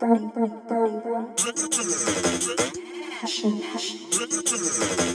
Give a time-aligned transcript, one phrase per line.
[0.00, 1.34] Burn, burn, burn, burn.
[3.20, 5.07] Passion, passion.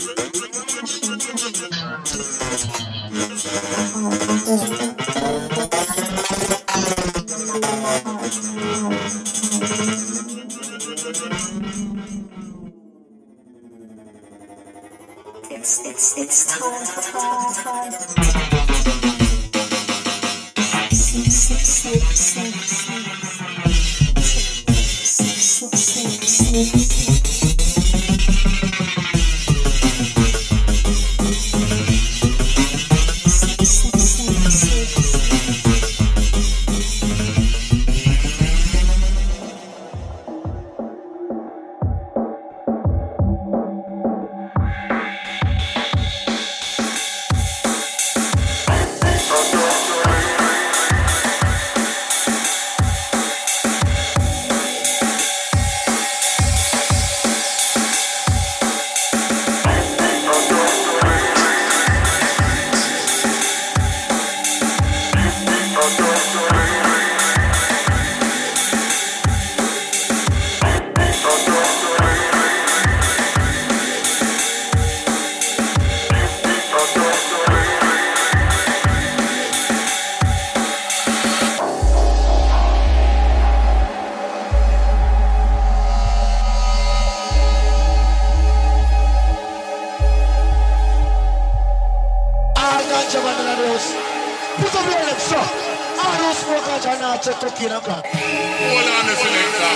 [97.55, 98.05] 14 o'clock.
[98.05, 99.73] Hold on selector.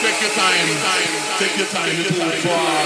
[0.00, 0.64] Take your time.
[1.38, 1.92] Take your time.
[1.92, 2.32] Take your time.
[2.32, 2.81] Take your time.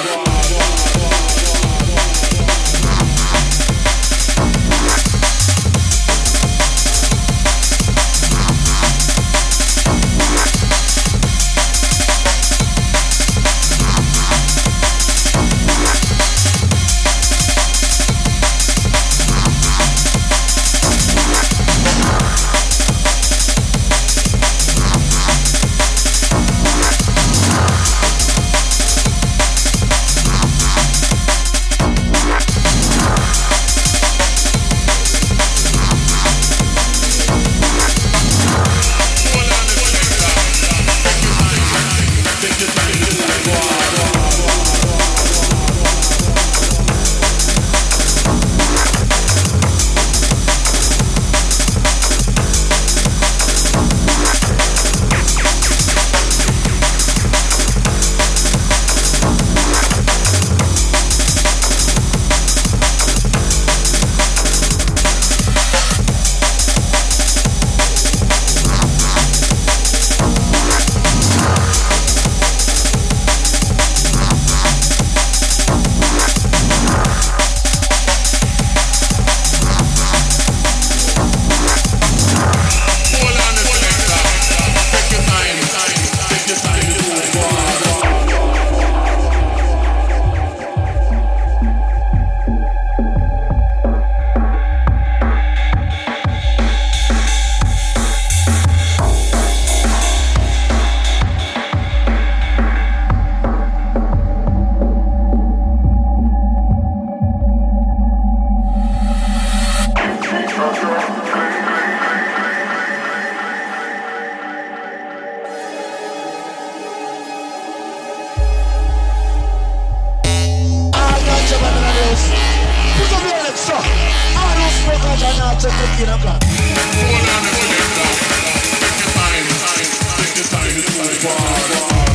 [124.87, 126.43] We're going to not to 15 o'clock.
[126.43, 126.79] Hold
[127.27, 128.37] on, hold on, hold on.
[128.79, 129.83] Take your time,
[130.17, 132.06] take your time, take your time.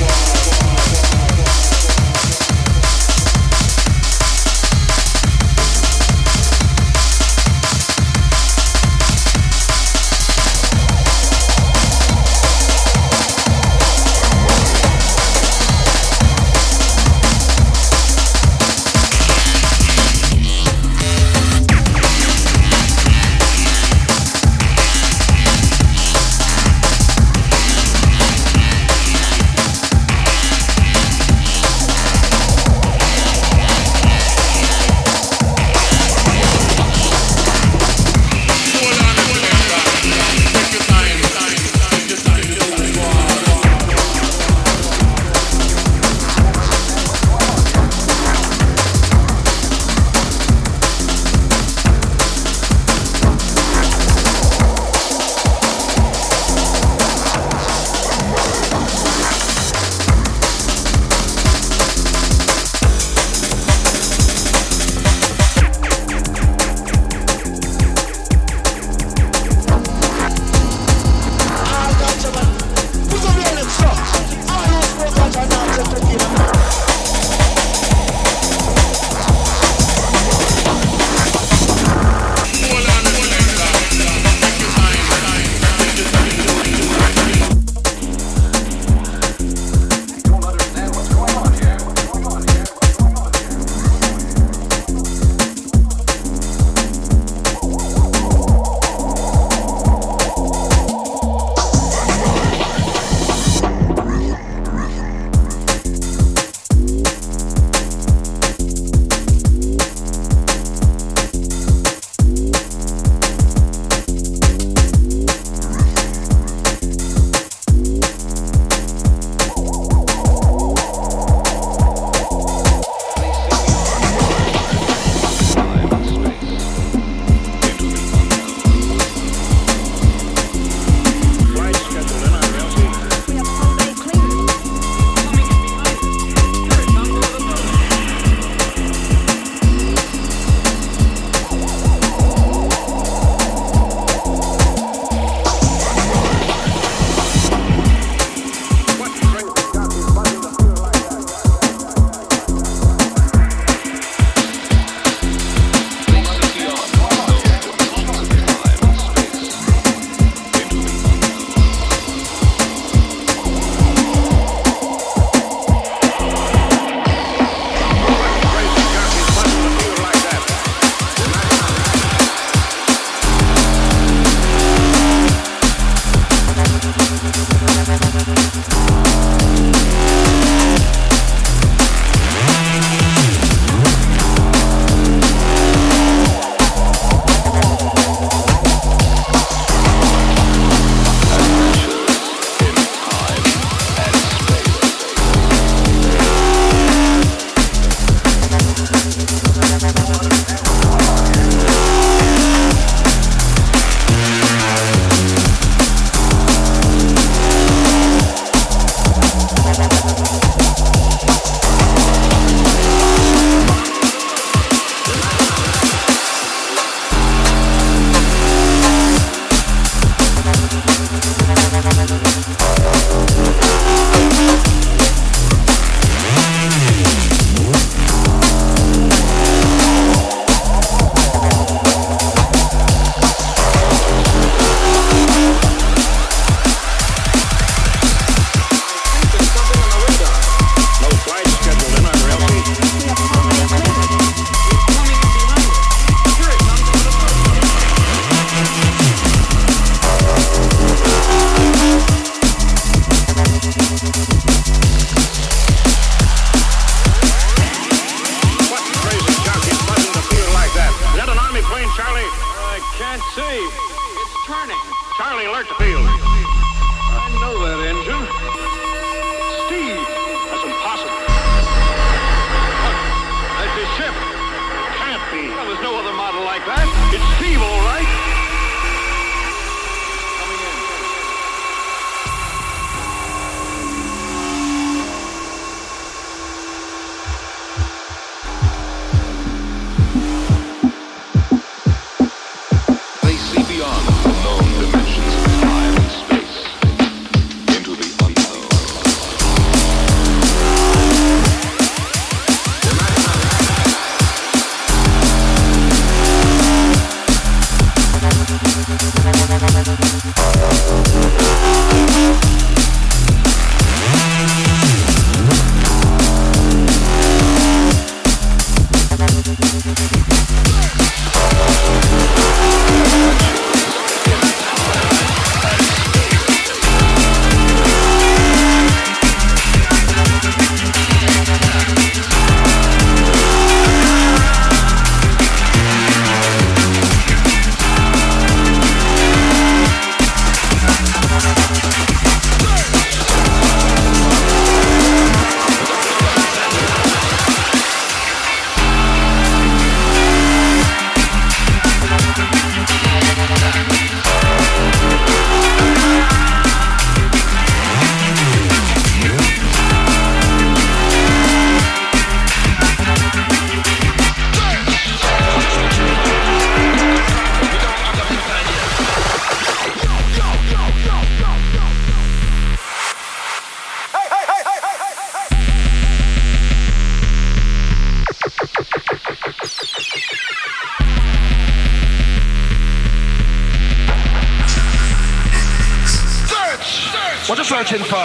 [387.52, 388.16] What are you searching for?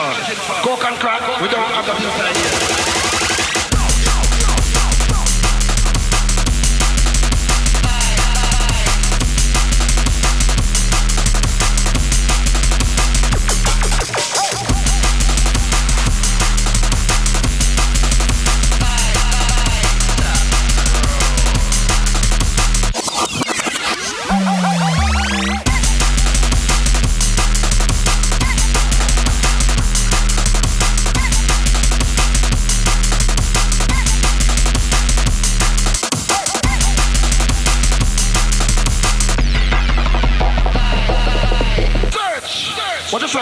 [0.63, 2.76] Coke and crack, we don't have that inside here.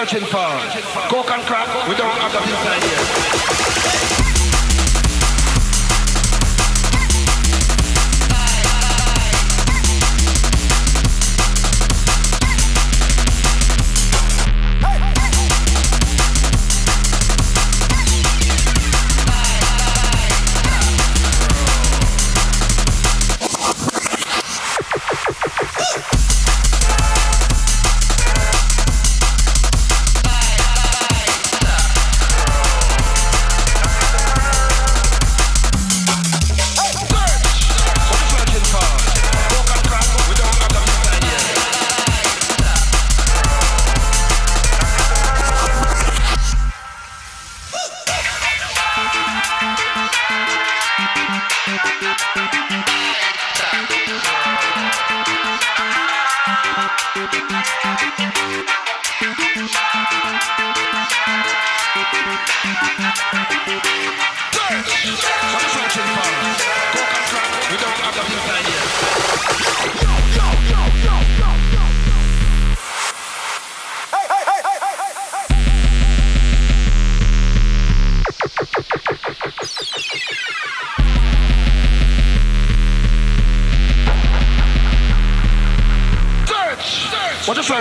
[0.07, 0.39] searching for.
[1.09, 2.94] Coke and crack, we don't have that inside.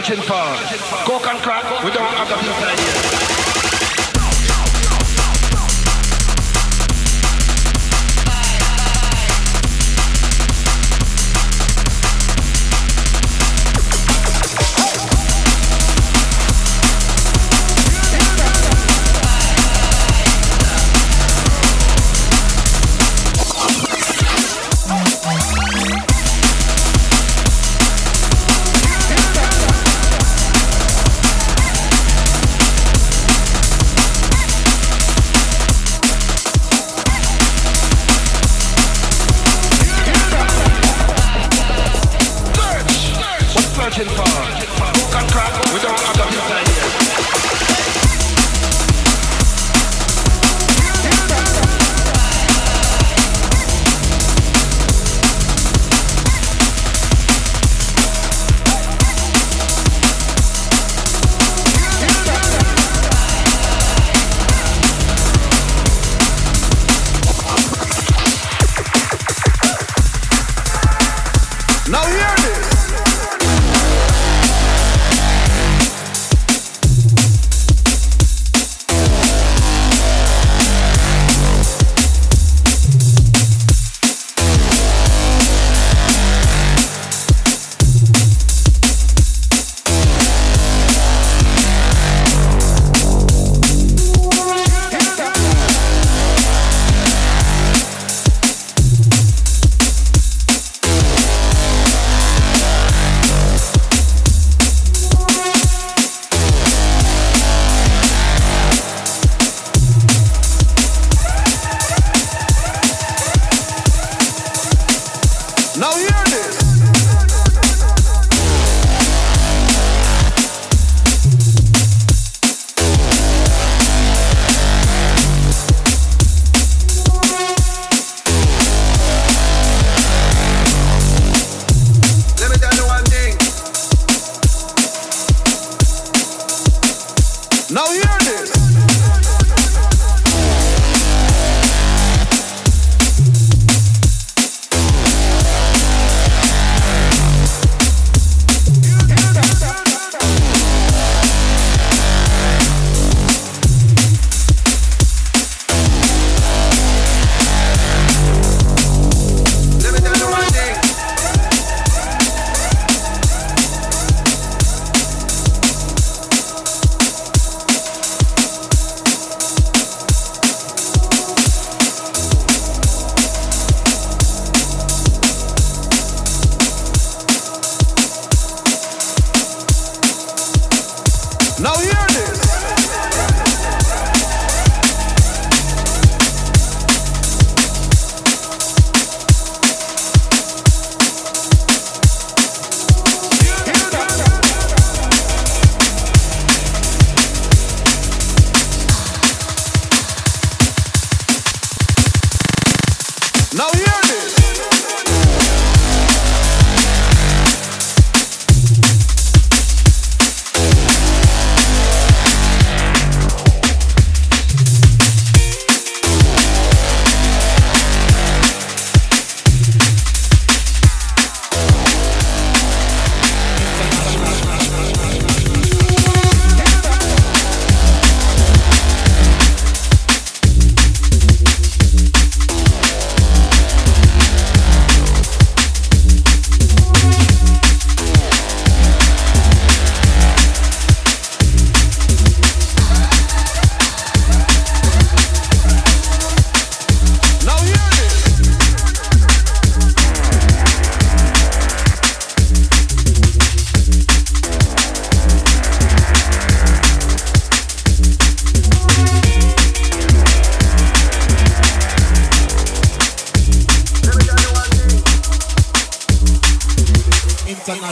[0.04, 0.34] Go for.
[1.06, 3.03] Coke and crack, we don't have the inside.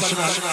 [0.01, 0.50] します。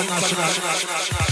[0.00, 1.27] international.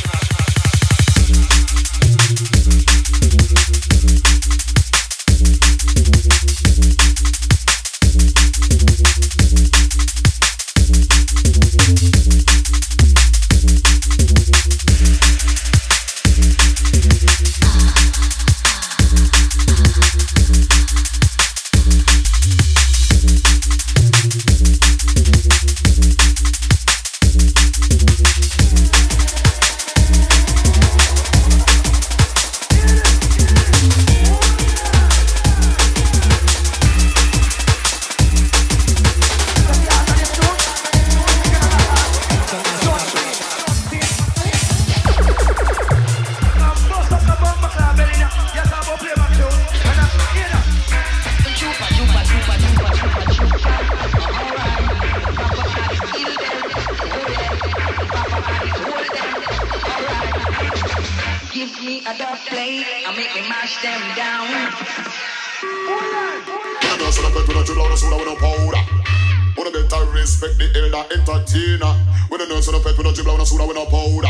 [70.36, 71.96] respect the elder entertainer.
[72.30, 74.28] We don't know so no pet, we no dribble, no soda, we no powder.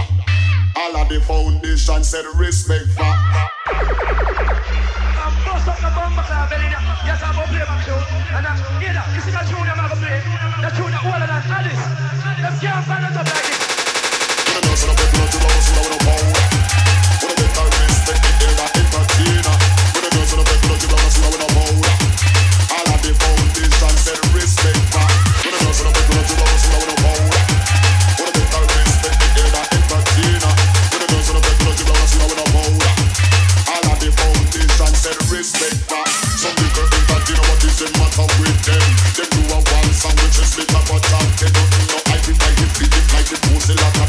[0.76, 3.02] All of the foundation said respect for.
[7.06, 7.38] Yes, I'm.
[8.36, 8.46] And
[9.18, 9.90] this is a tune I'm.
[10.62, 11.42] The tune that all of
[14.46, 16.38] We don't know so no no no soda, no powder.
[17.18, 19.58] We don't respect the elder entertainer.
[19.90, 21.94] We don't know so no no no soda, no powder.
[22.70, 24.25] All of the foundation said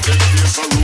[0.07, 0.76] Take this around.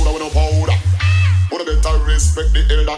[0.00, 0.78] Soda with no powder.
[1.50, 2.96] Wanna better respect the elder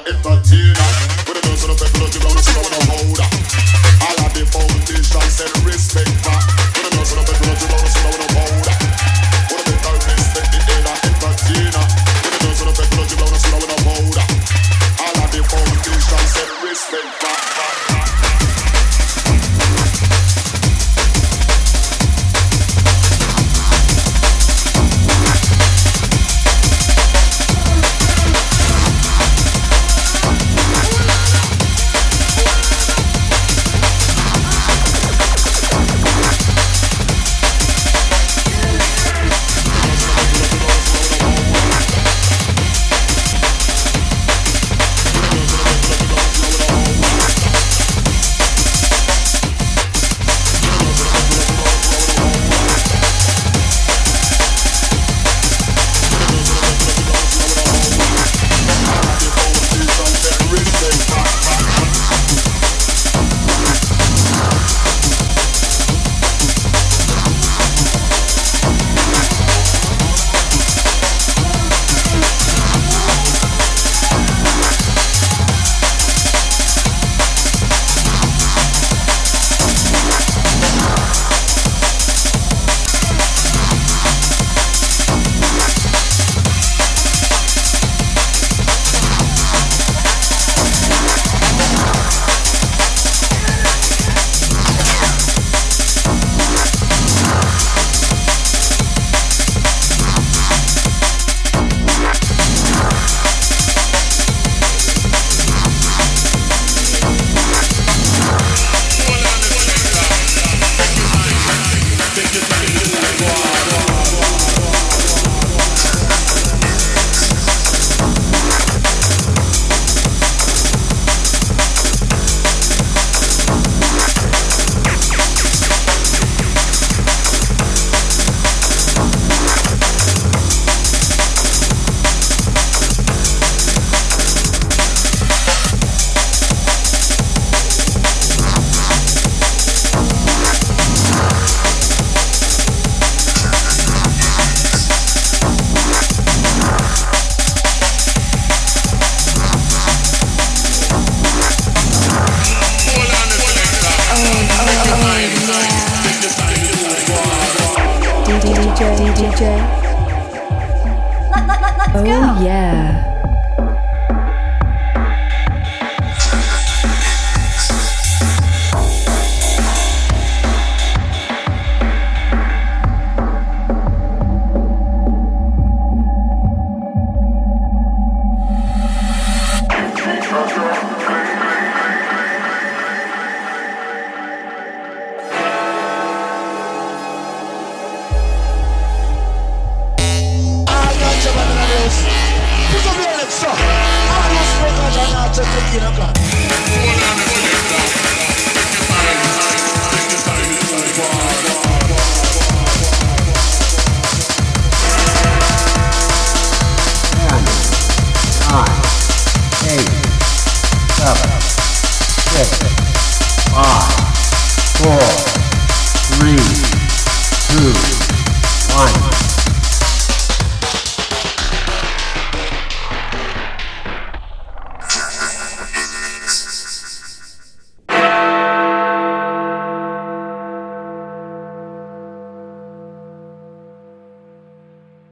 [195.35, 197.52] just a year ago.